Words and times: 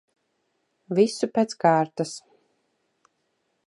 Visu 1.01 1.31
pēc 1.37 1.55
kārtas. 1.67 2.17